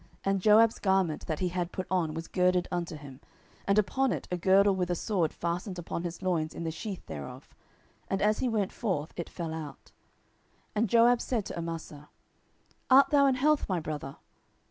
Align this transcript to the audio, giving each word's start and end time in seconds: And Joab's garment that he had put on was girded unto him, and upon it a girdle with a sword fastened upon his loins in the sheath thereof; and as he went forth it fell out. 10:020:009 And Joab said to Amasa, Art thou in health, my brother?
And 0.25 0.41
Joab's 0.41 0.79
garment 0.79 1.27
that 1.27 1.37
he 1.41 1.49
had 1.49 1.71
put 1.71 1.85
on 1.91 2.15
was 2.15 2.27
girded 2.27 2.67
unto 2.71 2.95
him, 2.95 3.19
and 3.67 3.77
upon 3.77 4.11
it 4.11 4.27
a 4.31 4.35
girdle 4.35 4.73
with 4.75 4.89
a 4.89 4.95
sword 4.95 5.31
fastened 5.31 5.77
upon 5.77 6.01
his 6.01 6.23
loins 6.23 6.55
in 6.55 6.63
the 6.63 6.71
sheath 6.71 7.05
thereof; 7.05 7.53
and 8.09 8.19
as 8.19 8.39
he 8.39 8.49
went 8.49 8.71
forth 8.71 9.13
it 9.15 9.29
fell 9.29 9.53
out. 9.53 9.91
10:020:009 10.73 10.73
And 10.73 10.89
Joab 10.89 11.21
said 11.21 11.45
to 11.45 11.55
Amasa, 11.59 12.09
Art 12.89 13.11
thou 13.11 13.27
in 13.27 13.35
health, 13.35 13.69
my 13.69 13.79
brother? 13.79 14.15